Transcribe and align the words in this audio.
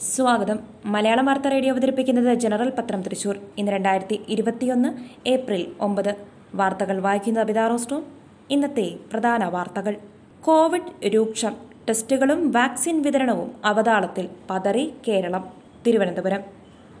സ്വാഗതം. 0.00 0.58
മലയാളം 0.84 1.24
വാർത്ത 1.24 1.48
റേഡിയോ 1.48 1.72
അവതരിപ്പിക്കുന്നത് 1.72 2.34
ജനറൽ 2.34 2.70
പത്രം 2.70 3.02
തൃശൂർ. 3.02 3.38
ഇന്ന് 3.58 3.72
രണ്ടായിരത്തി 3.72 4.20
ഇരുപത്തിയൊന്ന് 4.28 4.88
ഏപ്രിൽ 5.28 5.66
ഒമ്പത്. 5.80 6.14
വാർത്തകൾ 6.54 7.00
വായിക്കുന്നത് 7.00 7.44
അബിതാ 7.44 7.68
റോസ്റ്റോ 7.68 8.02
ഇന്നത്തെ 8.50 8.96
പ്രധാന 9.12 9.44
വാർത്തകൾ. 9.44 9.96
കോവിഡ് 10.44 11.06
രൂക്ഷം. 11.06 11.56
ടെസ്റ്റുകളും 11.88 12.50
വാക്സിൻ 12.50 13.02
വിതരണവും 13.02 13.52
അവതാളത്തിൽ 13.64 14.28
പതറി 14.50 14.92
കേരളം. 15.08 15.52
തിരുവനന്തപുരം. 15.86 16.40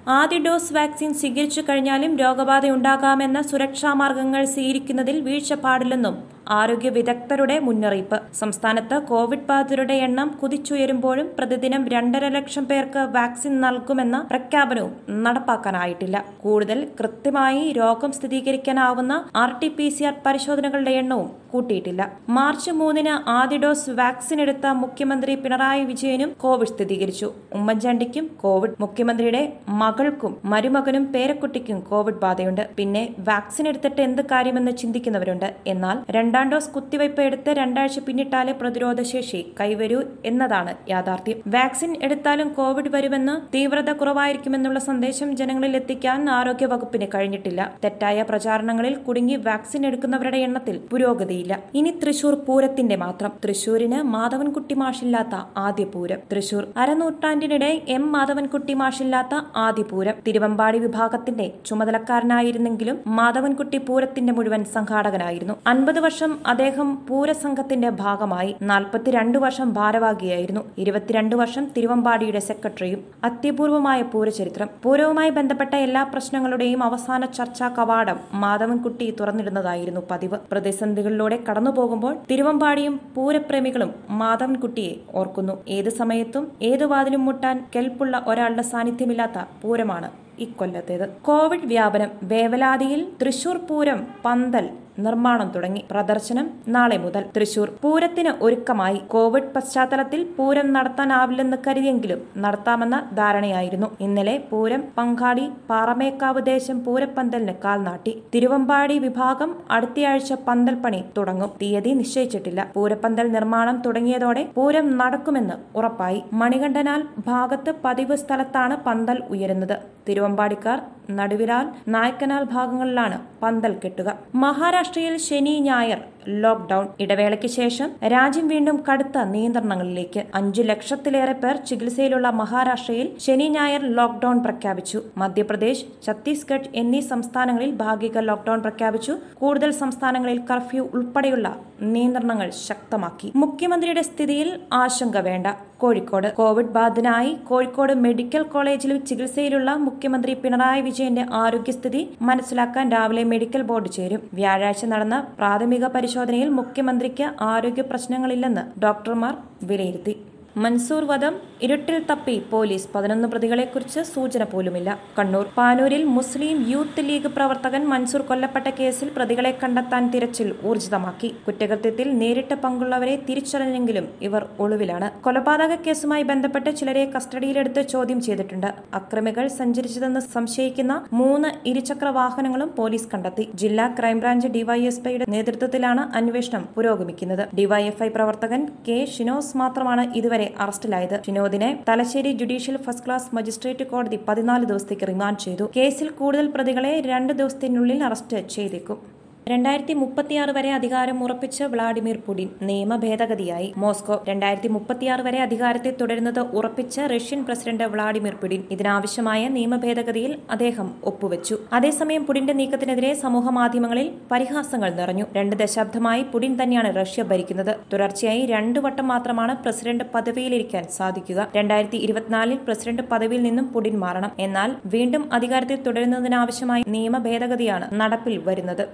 ആദ്യ 0.08 0.38
ഡോസ് 0.38 0.72
വാക്സിൻ 0.72 1.14
സ്വീകരിച്ചു 1.14 1.60
കഴിഞ്ഞാലും 1.60 2.16
രോഗബാധയുണ്ടാകാമെന്ന 2.16 3.42
സുരക്ഷാ 3.42 3.92
മാർഗങ്ങൾ 3.92 4.44
സ്വീകരിക്കുന്നതിൽ 4.44 5.20
വീഴ്ച 5.20 5.54
പാടില്ലെന്നും 5.54 6.33
ആരോഗ്യ 6.48 6.88
വിദഗ്ധരുടെ 6.88 7.58
മുന്നറിയിപ്പ്. 7.58 8.18
സംസ്ഥാനത്ത് 8.34 9.02
കോവിഡ് 9.02 9.46
ബാധിതരുടെ 9.48 9.94
എണ്ണം 9.94 10.28
കുതിച്ചുയരുമ്പോഴും 10.42 11.30
പ്രതിദിനം 11.38 11.88
രണ്ടര 11.88 12.28
ലക്ഷം 12.28 12.64
പേർക്ക് 12.64 12.98
വാക്സിൻ 12.98 13.60
നൽകുമെന്ന 13.60 14.26
പ്രഖ്യാപനവും 14.30 14.92
നടപ്പാക്കാനായിട്ടില്ല. 15.24 16.24
കൂടുതൽ 16.40 16.88
കൃത്യമായി 17.00 17.72
രോഗം 17.72 18.12
സ്ഥിരീകരിക്കാനാവുന്ന 18.12 19.24
R 19.36 19.58
T 19.62 19.68
P 19.68 19.88
C 19.88 20.04
R 20.04 20.14
പരിശോധനകളുടെ 20.26 20.90
എണ്ണവും 20.90 21.43
കൂട്ടിയിട്ടില്ല. 21.54 22.12
മാർച്ച് 22.28 22.70
മൂന്നിന് 22.70 23.28
ആദ്യ 23.28 23.56
ഡോസ് 23.56 23.90
വാക്സിൻ 23.90 24.40
എടുത്ത 24.40 24.66
മുഖ്യമന്ത്രി 24.66 25.34
പിണറായി 25.34 25.84
വിജയനും 25.84 26.30
കോവിഡ് 26.40 26.68
സ്ഥിരീകരിച്ചു. 26.68 27.32
ഉമ്മൻചാണ്ടിക്കും 27.54 28.30
കോവിഡ് 28.40 28.74
മുഖ്യമന്ത്രിയുടെ 28.80 29.42
മകൾക്കും 29.68 30.36
മരുമകനും 30.44 31.04
പേരക്കുട്ടിക്കും 31.12 31.80
കോവിഡ് 31.80 32.14
ബാധയുണ്ട്. 32.14 32.68
പിന്നെ 32.76 33.14
വാക്സിൻ 33.18 33.68
എടുത്തിട്ട് 33.68 34.00
എന്ത് 34.02 34.22
കാര്യമെന്ന് 34.22 34.72
ചിന്തിക്കുന്നവരുണ്ട്. 34.72 35.54
എന്നാൽ 35.66 35.98
രണ്ടാം 36.10 36.50
ഡോസ് 36.52 36.70
കുത്തിവയ്പ് 36.70 37.20
എടുത്ത് 37.20 37.50
രണ്ടാഴ്ച 37.50 37.98
പിന്നിട്ടാലേ 37.98 38.52
പ്രതിരോധശേഷി 38.52 39.40
കൈവരൂ 39.60 40.02
എന്നതാണ് 40.24 40.74
യാഥാർത്ഥ്യം. 40.88 41.38
വാക്സിൻ 41.46 41.96
എടുത്താലും 42.02 42.48
കോവിഡ് 42.48 42.88
വരുമെന്ന് 42.88 43.34
തീവ്രത 43.56 43.92
കുറവായിരിക്കുമെന്നുള്ള 43.92 44.78
സന്ദേശം 44.78 45.36
ജനങ്ങളിൽ 45.36 45.76
എത്തിക്കാൻ 45.76 46.30
ആരോഗ്യ 46.30 46.66
വകുപ്പിന് 46.66 47.06
കഴിഞ്ഞിട്ടില്ല. 47.14 47.74
തെറ്റായ 47.84 48.22
പ്രചാരണങ്ങളിൽ 48.22 48.94
കുടുങ്ങി 48.94 49.36
വാക്സിൻ 49.36 49.86
എടുക്കുന്നവരുടെ 49.86 50.36
എണ്ണത്തിൽ 50.36 50.80
പുരോഗതിയില്ല. 50.92 51.43
ഇനി 51.74 51.90
തൃശൂർ 51.90 52.34
പൂരത്തിന്റെ 52.34 52.96
മാത്രം. 52.96 53.32
തൃശൂരിന് 53.44 54.02
മാധവൻകുട്ടി 54.02 54.74
മാഷില്ലാത്ത 54.74 55.34
ആദ്യ 55.56 55.84
പൂരം. 55.84 56.18
തൃശൂർ 56.32 56.66
അരനൂറ്റാണ്ടിനിടെ 56.76 57.80
എം 57.88 58.12
മാധവൻകുട്ടി 58.12 58.74
മാഷില്ലാത്ത 58.74 59.34
ആദ്യ 59.56 59.82
പൂരം. 59.82 60.14
തിരുവമ്പാടി 60.26 60.78
വിഭാഗത്തിന്റെ 60.78 61.52
ചുമതലക്കാരനായിരുന്നെങ്കിലും 61.66 63.00
മാധവൻകുട്ടി 63.06 63.78
പൂരത്തിന്റെ 63.78 64.32
മുഴുവൻ 64.32 64.64
സംഘാടകനായിരുന്നു. 64.64 65.54
അൻപത് 65.66 66.00
വർഷം 66.00 66.38
അദ്ദേഹം 66.46 67.06
പൂരസംഘത്തിന്റെ 67.08 67.90
ഭാഗമായി 67.90 68.56
നാൽപ്പത്തിരണ്ട് 68.62 69.38
വർഷം 69.38 69.74
ഭാരവാഹിയായിരുന്നു. 69.74 70.60
ഇരുപത്തിരണ്ട് 70.78 71.36
വർഷം 71.36 71.64
തിരുവമ്പാടിയുടെ 71.76 72.38
സെക്രട്ടറിയും 72.38 73.04
അത്യപൂർവമായ 73.24 74.02
പൂരചരിത്രം. 74.02 74.68
പൂരവുമായി 74.82 75.30
ബന്ധപ്പെട്ട 75.30 75.74
എല്ലാ 75.76 76.02
പ്രശ്നങ്ങളുടെയും 76.02 76.82
അവസാന 76.82 77.24
ചർച്ചാ 77.26 77.68
കവാടം 77.68 78.20
മാധവൻകുട്ടി 78.34 79.16
തുറന്നിടുന്നതായിരുന്നു 79.20 80.00
പതിവ്. 80.10 80.38
പ്രതിസന്ധികളിലൂടെ 80.52 81.33
കടന്നുപോകുമ്പോൾ 81.48 82.16
തിരുവമ്പാടിയും 82.30 83.00
പൂരപ്രേമികളും 83.14 83.94
മാധവൻകുട്ടിയെ 84.10 84.94
ഓർക്കുന്നു. 85.14 85.52
ഏത് 85.68 85.88
സമയത്തും 85.88 86.52
ഏത് 86.62 86.84
വാതിലും 86.84 87.24
മുട്ടാൻ 87.24 87.56
കെൽപ്പുള്ള 87.76 88.24
ഒരാളുടെ 88.26 88.62
സാന്നിധ്യമില്ലാത്ത 88.62 89.38
പൂരമാണ്. 89.62 90.10
ഇക്കൊല്ലത്തേത്. 90.38 91.08
കോവിഡ് 91.22 91.66
വ്യാപനം 91.66 92.08
വേവലാതിയിൽ 92.22 93.06
തൃശൂർ 93.22 93.56
പൂരം 93.56 94.06
പന്തൽ 94.24 94.68
നിർമ്മാണം 94.98 95.52
തുടങ്ങി. 95.56 95.84
പ്രദർശനം 95.90 96.50
നാളെ 96.68 96.96
മുതൽ. 96.96 97.24
തൃശൂർ 97.36 97.72
പൂരത്തിന് 97.82 98.28
ഒരുക്കമായി. 98.42 98.96
കോവിഡ് 98.96 99.54
പശ്ചാത്തലത്തിൽ 99.56 100.26
പൂരം 100.38 100.72
നടത്താനാവില്ലെന്ന് 100.72 101.56
കരുതിയെങ്കിലും 101.66 102.22
നടത്താമെന്ന 102.38 103.10
ധാരണയായിരുന്നു. 103.14 103.86
ഇന്നലെ 104.00 104.42
പൂരം 104.50 104.84
പങ്കാളി 104.98 105.50
പാറമേക്കാവ് 105.70 106.46
ദേശം 106.46 106.84
പൂരപ്പന്തലിന് 106.84 107.52
കാൽനാട്ടി 107.64 108.22
തിരുവമ്പാടി 108.34 108.98
വിഭാഗം 108.98 109.56
അടുത്തയാഴ്ച 109.70 110.32
പന്തൽ 110.32 110.74
പണി 110.74 111.04
തുടങ്ങും. 111.16 111.50
തീയതി 111.62 111.90
നിശ്ചയിച്ചിട്ടില്ല. 111.90 112.70
പൂരപ്പന്തൽ 112.74 113.32
നിർമ്മാണം 113.32 113.82
തുടങ്ങിയതോടെ 113.86 114.48
പൂരം 114.54 114.98
നടക്കുമെന്ന് 114.98 115.78
ഉറപ്പായി. 115.78 116.22
മണികണ്ഠനാൽ 116.32 117.04
ഭാഗത്ത് 117.26 117.74
പതിവ് 117.84 118.16
സ്ഥലത്താണ് 118.16 118.76
പന്തൽ 118.84 119.22
ഉയരുന്നത്. 119.30 119.78
തിരുവമ്പാടിക്കാർ 120.24 120.78
നടുവിരാൽ 121.10 121.66
നായ്ക്കനാൽ 121.88 122.42
ഭാഗങ്ങളിലാണ് 122.44 123.16
പന്തൽ 123.42 123.72
കെട്ടുക. 123.84 124.10
മഹാരാഷ്ട്രയിൽ 124.34 125.16
ശനി 125.16 125.60
ഞായർ 125.60 126.00
ലോക്ഡൌൺ 126.28 126.86
ഇടവേളയ്ക്ക് 127.00 127.46
ശേഷം 127.46 127.88
രാജ്യം 128.04 128.46
വീണ്ടും 128.48 128.76
കടുത്ത 128.88 129.18
നിയന്ത്രണങ്ങളിലേക്ക്. 129.34 130.22
അഞ്ചു 130.34 130.62
ലക്ഷത്തിലേറെ 130.62 131.32
പേർ 131.32 131.56
ചികിത്സയിലുള്ള 131.56 132.30
മഹാരാഷ്ട്രയിൽ 132.30 133.10
ശനി 133.26 133.48
ഞായർ 133.48 133.82
ലോക്ഡൌൺ 133.98 134.38
പ്രഖ്യാപിച്ചു. 134.42 135.02
മധ്യപ്രദേശ് 135.16 135.84
ഛത്തീസ്ഗഡ് 136.06 136.70
എന്നീ 136.74 137.00
സംസ്ഥാനങ്ങളിൽ 137.00 137.70
ഭാഗിക 137.84 138.18
ലോക്ഡൌൺ 138.30 138.62
പ്രഖ്യാപിച്ചു. 138.62 139.16
കൂടുതൽ 139.34 139.72
സംസ്ഥാനങ്ങളിൽ 139.82 140.40
കർഫ്യൂ 140.50 140.88
ഉൾപ്പെടെയുള്ള 140.94 141.46
നിയന്ത്രണങ്ങൾ 141.82 142.50
ശക്തമാക്കി. 142.68 143.32
മുഖ്യമന്ത്രിയുടെ 143.36 144.02
സ്ഥിതിയിൽ 144.02 144.50
ആശങ്ക 144.72 145.18
വേണ്ട. 145.28 145.46
കോഴിക്കോട്. 145.84 146.28
കോവിഡ് 146.40 146.74
ബാധിതനായി 146.76 147.32
കോഴിക്കോട് 147.48 147.92
മെഡിക്കൽ 148.04 148.42
കോളേജിൽ 148.52 148.92
ചികിത്സയിലുള്ള 149.08 149.70
മുഖ്യമന്ത്രി 149.86 150.34
പിണറായി 150.42 150.82
വിജയന്റെ 150.88 151.24
ആരോഗ്യസ്ഥിതി 151.42 152.02
മനസ്സിലാക്കാൻ 152.28 152.86
രാവിലെ 152.96 153.24
മെഡിക്കൽ 153.32 153.62
ബോർഡ് 153.70 153.90
ചേരും. 153.96 154.22
വ്യാഴാഴ്ച 154.34 154.84
നടന്ന 154.92 155.16
പ്രാഥമിക 155.38 155.86
പരിശോധനയിൽ 155.96 156.48
മുഖ്യമന്ത്രിക്ക് 156.60 157.26
ആരോഗ്യ 157.52 157.84
പ്രശ്നങ്ങളില്ലെന്ന് 157.90 158.64
ഡോക്ടർമാർ 158.84 159.34
വിലയിരുത്തി. 159.70 160.14
മൻസൂർ 160.62 161.04
വധം 161.10 161.34
ഇരുട്ടിൽ 161.66 161.96
തപ്പി 162.08 162.34
പോലീസ് 162.50 162.86
പതിനൊന്ന് 162.92 163.28
പ്രതികളെക്കുറിച്ച് 163.30 164.00
സൂചന 164.10 164.42
പോലുമില്ല. 164.50 164.90
കണ്ണൂർ 165.16 165.46
പാനൂരിൽ 165.56 166.02
മുസ്ലിം 166.16 166.58
യൂത്ത് 166.72 167.02
ലീഗ് 167.08 167.30
പ്രവർത്തകൻ 167.36 167.82
മൻസൂർ 167.92 168.22
കൊല്ലപ്പെട്ട 168.28 168.68
കേസിൽ 168.80 169.08
പ്രതികളെ 169.16 169.52
കണ്ടെത്താൻ 169.62 170.02
തിരച്ചിൽ 170.12 170.48
ഊർജിതമാക്കി. 170.68 171.30
കുറ്റകൃത്യത്തിൽ 171.46 172.10
നേരിട്ട് 172.20 172.58
പങ്കുള്ളവരെ 172.64 173.16
തിരിച്ചറിഞ്ഞെങ്കിലും 173.30 174.06
ഇവർ 174.28 174.44
ഒളിവിലാണ്. 174.66 175.08
കൊലപാതക 175.24 175.78
കേസുമായി 175.86 176.26
ബന്ധപ്പെട്ട് 176.30 176.72
ചിലരെ 176.80 177.04
കസ്റ്റഡിയിലെടുത്ത് 177.16 177.84
ചോദ്യം 177.94 178.20
ചെയ്തിട്ടുണ്ട്. 178.28 178.68
അക്രമികൾ 179.00 179.46
സഞ്ചരിച്ചതെന്ന് 179.58 180.22
സംശയിക്കുന്ന 180.36 181.00
മൂന്ന് 181.22 181.52
ഇരുചക്ര 181.72 182.08
വാഹനങ്ങളും 182.20 182.72
പോലീസ് 182.78 183.10
കണ്ടെത്തി. 183.14 183.46
ജില്ലാ 183.64 183.88
ക്രൈംബ്രാഞ്ച് 183.98 184.52
ഡിവൈഎസ്പിയുടെ 184.58 185.28
നേതൃത്വത്തിലാണ് 185.36 186.04
അന്വേഷണം 186.20 186.64
പുരോഗമിക്കുന്നത്. 186.78 187.44
ഡിവൈഎഫ്ഐ 187.60 188.10
പ്രവർത്തകൻ 188.18 188.62
കെ 188.88 189.00
ഷിനോസ് 189.16 189.54
മാത്രമാണ് 189.64 190.06
ഇതുവരെ 190.20 190.43
അറസ്റ്റിലായത്. 190.58 191.16
ഷിനോദിനെ 191.26 191.70
Thalassery 191.88 192.32
judicial 192.32 192.76
first 192.76 193.06
class 193.06 193.34
magistrate 193.34 193.86
കോടതി 193.92 194.20
പതിനാല് 194.28 194.64
ദിവസത്തേക്ക് 194.64 195.08
റിമാൻഡ് 195.12 195.38
ചെയ്തു. 195.38 195.70
കേസിൽ 195.76 196.10
കൂടുതൽ 196.20 196.46
പ്രതികളെ 196.54 196.94
രണ്ട് 197.00 197.32
ദിവസത്തിനുള്ളിൽ 197.32 198.04
അറസ്റ്റ് 198.04 198.48
ചെയ്തേക്കും. 198.48 199.13
രണ്ടായിരത്തി 199.48 199.92
മുപ്പത്തിയാറ് 199.92 200.50
വരെ 200.50 200.70
അധികാരം 200.72 201.16
ഉറപ്പിച്ച് 201.24 201.64
വ്ളാഡിമിർ 201.64 202.16
പുടിൻ 202.26 202.48
നിയമ 202.68 202.96
ഭേദഗതിയായി. 202.96 203.68
മോസ്കോ 203.76 204.24
രണ്ടായിരത്തി 204.28 204.68
മുപ്പത്തിയാറ് 204.68 205.22
വരെ 205.26 205.38
അധികാരത്തെ 205.46 205.90
തുടരുന്നത് 206.00 206.40
ഉറപ്പിച്ച 206.58 207.00
റഷ്യൻ 207.12 207.40
പ്രസിഡന്റ് 207.44 207.84
വ്ളാഡിമിർ 207.84 208.34
പുടിൻ 208.42 208.62
ഇതിനാവശ്യമായ 208.70 209.42
നിയമ 209.48 209.76
ഭേദഗതിയിൽ 209.76 210.32
അദ്ദേഹം 210.50 210.88
ഒപ്പുവെച്ചു. 211.04 211.58
അതേസമയം 211.72 212.24
പുടിന്റെ 212.26 212.52
നീക്കത്തിനെതിരെ 212.52 213.12
സമൂഹ 213.14 213.50
മാധ്യമങ്ങളിൽ 213.50 214.08
പരിഹാസങ്ങൾ 214.32 214.90
നിറഞ്ഞു. 214.94 215.26
രണ്ട് 215.36 215.56
ദശാബ്ദമായി 215.56 216.24
പുടിൻ 216.32 216.54
തന്നെയാണ് 216.62 216.96
റഷ്യ 217.00 217.22
ഭരിക്കുന്നത്. 217.22 217.72
തുടർച്ചയായി 217.92 218.44
രണ്ടു 218.46 218.80
വട്ടം 218.80 219.08
മാത്രമാണ് 219.08 219.62
പ്രസിഡന്റ് 219.62 220.04
പദവിയിലിരിക്കാൻ 220.14 220.84
സാധിക്കുക. 220.98 221.48
രണ്ടായിരത്തി 221.56 222.00
ഇരുപത്തിനാലിൽ 222.06 222.60
പ്രസിഡന്റ് 222.66 223.02
പദവിയിൽ 223.12 223.42
നിന്നും 223.42 223.68
പുടിൻ 223.68 223.96
മാറണം. 223.98 224.32
എന്നാൽ 224.38 224.72
വീണ്ടും 224.86 225.24
അധികാരത്തിൽ 225.32 225.82
തുടരുന്നതിനാവശ്യമായ 225.82 226.82
നിയമ 226.88 227.18
ഭേദഗതിയാണ് 227.18 227.88
നടപ്പിൽ 228.00 228.36
വരുന്നത്. 228.48 228.86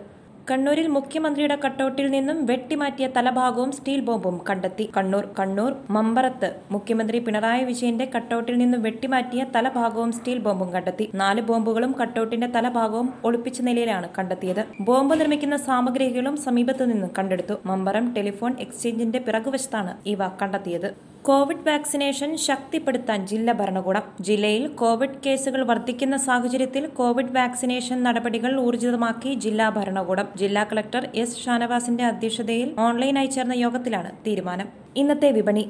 കണ്ണൂരിൽ 0.49 0.87
മുഖ്യമന്ത്രിയുടെ 0.87 1.57
കട്ടൗട്ടിൽ 1.65 2.07
നിന്നും 2.15 2.39
വെട്ടിമാറ്റിയ 2.47 3.07
തലഭാഗവും 3.17 3.71
സ്റ്റീൽ 3.73 4.01
ബോംബും 4.01 4.37
കണ്ടെത്തി. 4.49 4.85
കണ്ണൂർ 4.97 5.25
കണ്ണൂർ 5.39 5.73
മമ്പറത്ത് 5.97 6.49
മുഖ്യമന്ത്രി 6.71 7.19
പിണറായി 7.27 7.65
വിജയന്റെ 7.65 8.07
കട്ടൌട്ടിൽ 8.15 8.57
നിന്നും 8.59 8.81
വെട്ടിമാറ്റിയ 8.83 9.45
തലഭാഗവും 9.57 10.13
സ്റ്റീൽ 10.13 10.39
ബോംബും 10.47 10.71
കണ്ടെത്തി. 10.73 11.07
നാല് 11.15 11.41
ബോംബുകളും 11.51 11.93
കട്ടൌട്ടിന്റെ 12.01 12.47
തലഭാഗവും 12.57 13.11
ഒളിപ്പിച്ച 13.25 13.61
നിലയിലാണ് 13.61 14.09
കണ്ടെത്തിയത്. 14.19 14.63
ബോംബ് 14.81 15.21
നിർമ്മിക്കുന്ന 15.21 15.59
സാമഗ്രികളും 15.69 16.37
സമീപത്തു 16.47 16.85
നിന്നും 16.85 17.13
കണ്ടെടുത്തു. 17.19 17.57
മമ്പറം 17.67 18.07
ടെലിഫോൺ 18.17 18.55
എക്സ്ചേഞ്ചിന്റെ 18.67 19.19
പിറകുവശത്താണ് 19.29 19.95
ഇവ 20.15 20.29
കണ്ടെത്തിയത്. 20.43 20.91
കോവിഡ് 21.25 21.67
വാക്സിനേഷൻ 21.69 22.31
ശക്തിപ്പെടുത്താൻ 22.37 23.27
ജില്ലാ 23.27 23.53
ഭരണകൂടം. 23.53 24.05
ജില്ലയിൽ 24.21 24.63
കോവിഡ് 24.81 25.19
കേസുകൾ 25.27 25.63
വർദ്ധിക്കുന്ന 25.65 26.17
സാഹചര്യത്തിൽ 26.17 26.87
കോവിഡ് 26.99 27.35
വാക്സിനേഷൻ 27.37 27.99
നടപടികൾ 28.03 28.53
ഊർജിതമാക്കി 28.61 29.35
ജില്ലാ 29.35 29.69
ഭരണകൂടം. 29.69 30.29
ജില്ലാ 30.37 30.65
കളക്ടർ 30.65 31.05
എസ് 31.15 31.43
ഷാനവാസിന്റെ 31.45 32.05
അധ്യക്ഷതയിൽ 32.05 32.71
ഓൺലൈനായി 32.79 33.27
ചേർന്ന 33.27 33.53
യോഗത്തിലാണ് 33.65 34.13
തീരുമാനം. 34.27 34.69
ഇന്നത്തെ 34.97 35.31
വിപണി. 35.31 35.65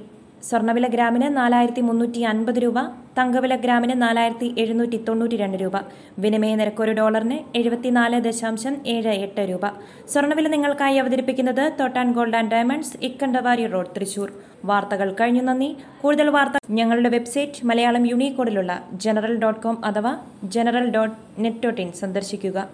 സ്വർണവില 0.49 0.87
ഗ്രാമിന് 0.87 1.37
നാലായിരത്തി 1.37 1.81
മുന്നൂറ്റി 1.81 2.21
അൻപത് 2.21 2.55
രൂപ 2.55 2.81
തങ്കവില 3.19 3.57
ഗ്രാമിന് 3.57 4.03
നാലായിരത്തി 4.03 4.55
എഴുന്നൂറ്റി 4.59 4.97
തൊണ്ണൂറ്റി 4.97 5.37
രണ്ട് 5.37 5.59
രൂപ. 5.59 5.73
വിനിമയ 6.19 6.55
നിരക്ക് 6.55 6.83
ഒരു 6.83 6.93
ഡോളറിന് 6.93 7.39
എഴുപത്തിനാല് 7.57 8.21
ദശാംശം 8.21 8.77
ഏഴ് 8.87 9.09
എട്ട് 9.09 9.41
രൂപ. 9.41 9.61
സ്വർണവില 10.09 10.49
നിങ്ങൾക്കായി 10.49 10.97
അവതരിപ്പിക്കുന്നത് 10.97 11.73
Thottan 11.81 12.13
gold 12.13 12.37
and 12.37 12.51
diamonds 12.51 12.97
Ikkandavari 13.03 13.67
road 13.67 13.95
Thrissur. 13.97 14.33
വാർത്തകൾ 14.65 15.17
കഴിഞ്ഞു 15.21 15.43
നന്ദി. 15.43 15.77
കൂടുതൽ 16.03 16.31
വാർത്ത 16.31 16.53
ഞങ്ങളുടെ 16.71 17.09
വെബ്സൈറ്റ് 17.09 17.67
മലയാളം 17.67 18.07
യൂണിക്കോഡിലുള്ള 18.11 18.85
ജനറൽ 18.93 19.37
ഡോട്ട് 19.37 19.61
കോം 19.61 19.85
അഥവാ 19.85 20.19
general 20.45 20.91
dot 20.91 21.17
net 21.39 21.63
dot 21.65 21.81
in 21.81 21.93
സന്ദർശിക്കുക. 21.93 22.69